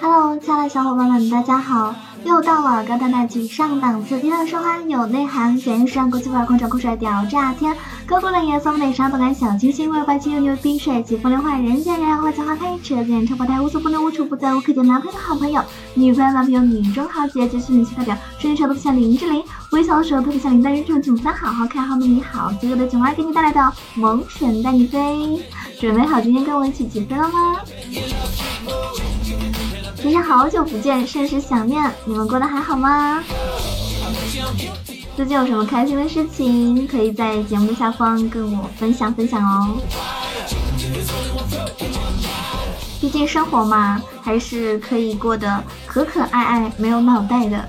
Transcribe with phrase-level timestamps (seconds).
[0.00, 1.92] Hello，亲爱的小伙伴们，大家好。
[2.24, 7.76] 又到了高大大气上档次、低调奢华有内涵、简约时尚、国际范儿、狂拽酷帅屌炸天、
[8.06, 12.08] 高贵冷艳骚美啥动感小清新、外霸气又牛逼、帅气风流坏、人见人。
[12.08, 15.62] 爱、花见花开、车见车爆胎、无所不能、无处不在、无可救男朋友好朋友、
[15.94, 19.42] 女朋友男朋友、女中豪杰、就是女气代表、身材特别像林志玲、
[19.72, 25.40] 微笑的时候特别像林黛玉、这种囧三好好看、好美你、好罪恶的囧儿给你带来的萌神带你飞，
[25.80, 27.28] 准备好今天跟我一起起飞了。
[27.28, 27.56] 吗？
[30.02, 31.80] 其实好久不见，甚是想念。
[32.04, 33.22] 你们过得还好吗？
[35.14, 39.76] 最近有什么开心的事情，可以在节目的下方跟我分享分享哦。
[43.00, 47.64] 毕竟生活嘛，还是可以过得可可爱爱，没有脑袋的，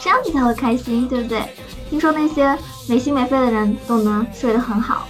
[0.00, 1.42] 这样子才会开心，对不对？
[1.90, 5.06] 听说那些没心没肺的人都能睡得很好。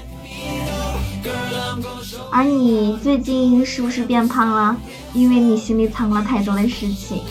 [2.32, 4.76] 而你最近是不是变胖了？
[5.16, 7.24] 因为你心里藏了太多的事情。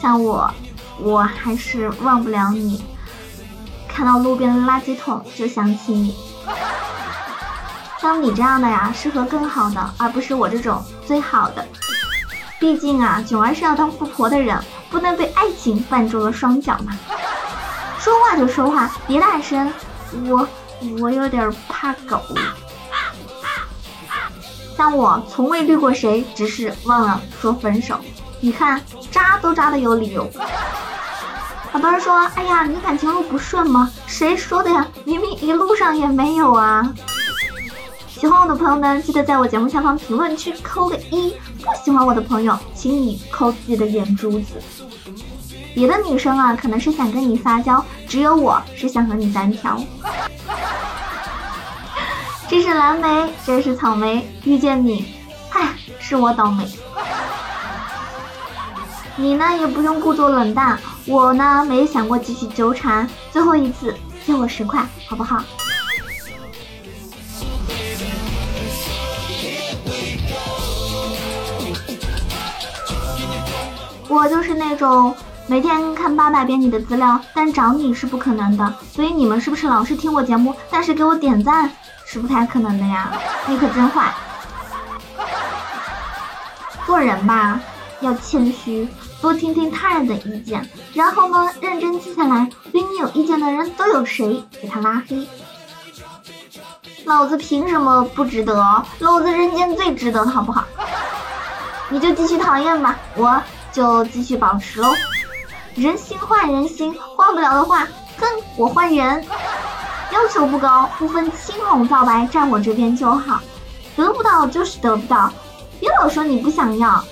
[0.00, 0.48] 像我，
[1.00, 2.84] 我还是忘不了你。
[3.88, 6.14] 看到路边的垃圾桶就想起你。
[8.00, 11.66] 像你这样的呀，适合更好的，而不是我这种最好的。
[12.60, 14.56] 毕竟啊，囧儿是要当富婆的人，
[14.88, 16.96] 不能被爱情绊住了双脚嘛。
[17.98, 19.72] 说话就说话，别大声，
[20.28, 20.46] 我。
[21.00, 22.22] 我有点怕狗，
[24.78, 27.98] 像我从未绿过谁，只是忘了说分手。
[28.38, 30.30] 你看渣都渣的有理由。
[31.72, 33.90] 好多人说，哎呀，你感情路不顺吗？
[34.06, 34.86] 谁说的呀？
[35.04, 36.94] 明明一路上也没有啊。
[38.06, 44.62] 喜欢我的朋友们，记得在我节目下方评论区扣个一；不喜欢我的朋友，请你抠自己的眼珠子。
[45.74, 49.76] 别的女生啊，可能是想跟你撒娇，只有我是想和你单挑。
[52.50, 55.14] 这是蓝莓，这是草莓，遇见你，
[55.50, 55.68] 嗨，
[56.00, 56.66] 是我倒霉。
[59.16, 63.94] 你呢也不用故作冷淡，我呢没想过继续纠缠，最后一次
[64.24, 65.44] 借我十块，好不好？
[74.08, 75.14] 我就是那种
[75.46, 78.74] 每天看八百遍你的资料，但找你是不可能的。
[78.90, 81.70] 所以你们是不是老是听我节目，但是给我点赞？
[82.10, 83.12] 是不太可能的呀，
[83.46, 84.10] 你可真坏。
[86.86, 87.60] 做人吧，
[88.00, 88.88] 要谦虚，
[89.20, 95.28] 多听听他人的意见，然后呢，认真记下来，对你有意见的人都有谁，给他拉黑。
[97.04, 98.82] 老子凭什么不值得？
[99.00, 100.64] 老子人间最值得，好不好？
[101.90, 103.38] 你就继续讨厌吧，我
[103.70, 104.90] 就继续保持喽。
[105.74, 107.86] 人心换人心，换不了的话，
[108.18, 108.26] 哼，
[108.56, 109.22] 我换人。
[110.12, 113.40] 要求不高，不分青红皂白，站我这边就好。
[113.96, 115.32] 得不到就是得不到，
[115.80, 117.04] 别老说你不想要。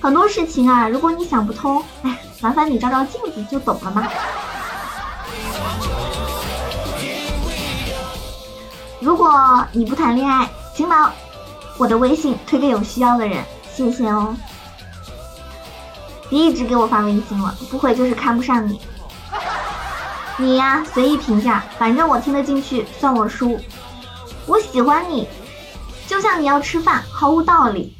[0.00, 4.08] 很多事情啊，如果你想不通，哎，麻烦你照照镜子就懂了嘛。
[9.00, 11.12] 如果你不谈恋爱，请把
[11.76, 14.34] 我的微信推给有需要的人，谢谢哦。
[16.28, 18.80] 别一直给我发微信了，不回就是看不上你。
[20.38, 23.58] 你呀，随意评价，反正我听得进去，算我输。
[24.46, 25.26] 我喜欢你，
[26.06, 27.96] 就像你要吃饭，毫无道理。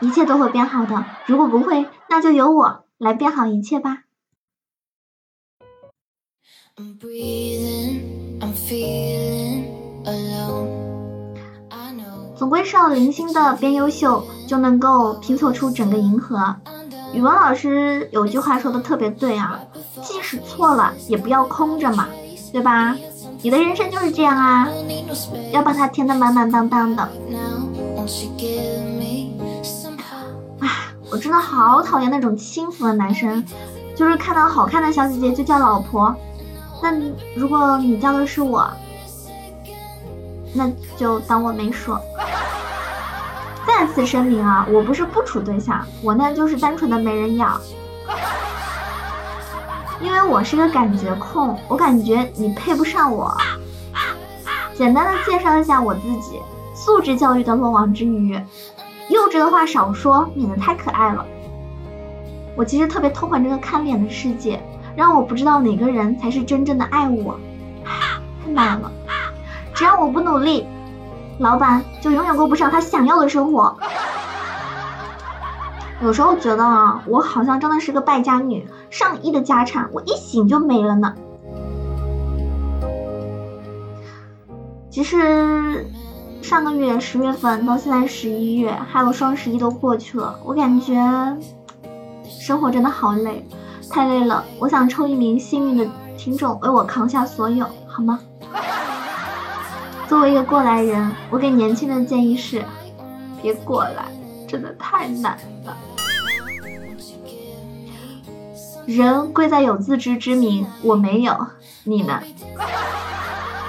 [0.00, 4.02] 一切都会变好的，如果不会，那就由我来变好一切吧。
[12.36, 16.56] 总归是要零星的变优秀，就能够拼凑出整个银河。
[17.12, 19.58] 语文老师有句话说的特别对啊，
[20.02, 22.06] 即使错了也不要空着嘛，
[22.52, 22.94] 对吧？
[23.42, 24.68] 你的人生就是这样啊，
[25.52, 27.08] 要把它填得满满当当的。
[30.60, 30.68] 唉，
[31.10, 33.44] 我真的好讨厌那种轻浮的男生，
[33.96, 36.14] 就是看到好看的小姐姐就叫老婆。
[36.82, 36.92] 那
[37.34, 38.68] 如果你叫的是我，
[40.52, 42.00] 那就当我没说。
[43.68, 47.60] 再次声明啊，我不是不处对象，我那就是单纯的没人要。
[50.00, 53.36] 因为我是个感觉控，我感觉你配不上我。
[54.74, 56.40] 简单的介绍一下我自己，
[56.74, 58.40] 素质教育的漏网之鱼，
[59.10, 61.26] 幼稚的话少说，免得太可爱了。
[62.56, 64.60] 我其实特别痛恨这个看脸的世界，
[64.96, 67.38] 让我不知道哪个人才是真正的爱我，
[67.84, 68.90] 太难了。
[69.74, 70.66] 只要我不努力。
[71.38, 73.76] 老板就永远过不上他想要的生活。
[76.02, 81.14] 有时候觉得啊，我好像真的是个败家女，上亿的家产，我一醒就没了呢。
[84.90, 85.86] 其实
[86.42, 90.96] 上个月十月份到现在十一月，还有双十一都过去了，我感觉
[92.24, 93.46] 生活真的好累，
[93.90, 94.44] 太累了。
[94.58, 95.86] 我想抽一名幸运的
[96.16, 98.18] 听众为我扛下所有，好吗？
[100.08, 102.64] 作为一个过来人，我给年轻人的建议是，
[103.42, 104.06] 别过来，
[104.48, 105.76] 真的太难了。
[108.86, 111.36] 人贵在有自知之明，我没有，
[111.84, 112.22] 你呢？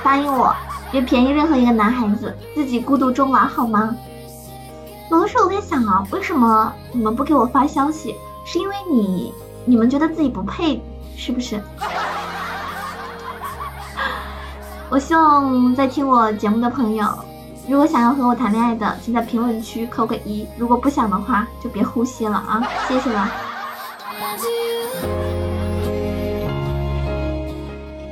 [0.01, 0.55] 答应我，
[0.93, 3.93] 别便宜任何一个男孩子，自己孤独终老好吗？
[5.11, 8.15] 有的时候我在想啊，为什么你们不给我发消息？
[8.45, 9.33] 是因为你
[9.65, 10.81] 你们觉得自己不配，
[11.17, 11.61] 是不是？
[14.91, 17.05] 我希望在听我节目的朋友，
[17.67, 22.59] 如果想要和我谈恋爱的，请在评论区扣个一；如果不想的话，就别呼吸了啊！
[22.87, 23.29] 谢谢了。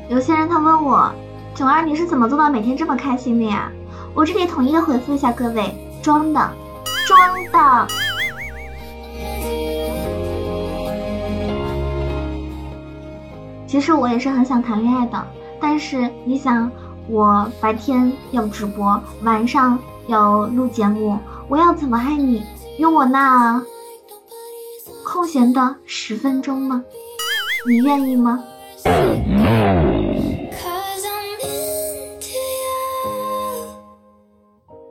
[0.08, 1.12] 有些人他问我，
[1.56, 3.72] 囧儿你是怎么做到每天这么开心的呀？
[4.14, 6.40] 我这里统一的回复一下各位，装的，
[7.08, 7.20] 装
[7.52, 7.88] 的。
[13.66, 15.28] 其实我也是很想谈恋爱的，
[15.59, 16.71] 但是你想，
[17.07, 21.18] 我白天要直播，晚上要录节目，
[21.50, 22.44] 我要怎么爱你？
[22.77, 23.63] 用我那
[25.06, 26.83] 空闲的十分钟吗？
[27.68, 28.44] 你愿意吗？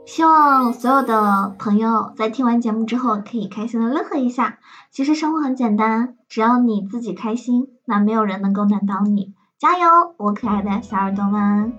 [0.04, 4.58] 希望所有的朋友在听完节目之后可以开心的乐呵一下。
[4.90, 9.34] 其实生活很简单，只要你自己开心，那没有人能够难倒你。
[9.58, 9.87] 加油，
[10.19, 11.73] 我可爱的小耳朵们！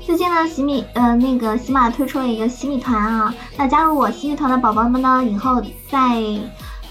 [0.00, 5.60] 最近呢，喜米呃那个喜马推出了一个喜米团啊，那加入我喜米团的宝宝们呢，以后
[5.90, 6.22] 在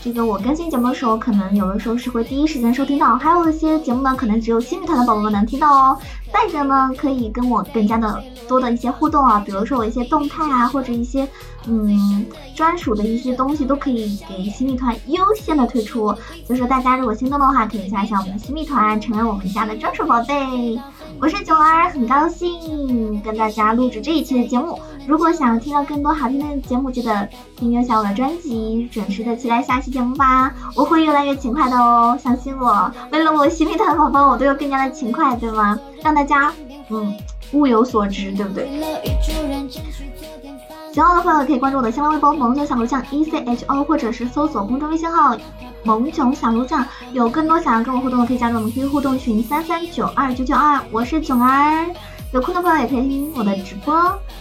[0.03, 5.97] 这个我更新节目的时候，可能有的时候是会第一时间收听到，还有一些节目呢，可能只有喜米团的宝宝们能听到哦。
[6.31, 11.27] 再者呢，可以跟我更加的多的一些互动啊，比如说我一些动态啊，或者一些
[11.67, 12.25] 嗯
[12.55, 16.07] 专属的一些东西，都可以给新密团优先的推出。
[16.45, 20.79] 所以说大家如果心动的话，可以加一下我们的新密团，成为我们家的专属宝贝。
[21.19, 24.79] 我是九儿，很高兴跟大家录制这一期的节目。
[25.07, 30.53] 如果想要听到更多好听的节目，记得订阅下我的专辑，准时的期待下期节目吧。
[30.75, 32.91] 我会越来越勤快的哦，相信我。
[33.11, 35.79] 为了我新米团宝宝，我都要更加的勤快，对吗？
[36.03, 36.53] 让大家
[36.89, 37.15] 嗯
[37.53, 38.69] 物有所值，对不对？
[40.97, 45.37] 喜欢的朋友可以关注我的新浪微博“萌囧小鹿酱 E C H O”，或者是搜索公众微信号
[45.85, 46.83] “萌囧小鹿酱”。
[47.13, 50.81] 有更多想要跟我互动的，可以加入我们 QQ 互动群三三九二九九二。
[50.91, 51.85] 我是囧儿，
[52.31, 53.93] 有空的朋友也可以听我的直播。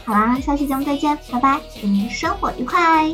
[0.06, 3.04] 好啦，下期节目再见，拜拜，祝您生活愉快。